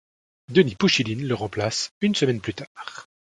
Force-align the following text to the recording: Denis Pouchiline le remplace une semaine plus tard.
Denis 0.49 0.73
Pouchiline 0.73 1.27
le 1.27 1.35
remplace 1.35 1.91
une 2.01 2.15
semaine 2.15 2.41
plus 2.41 2.55
tard. 2.55 3.07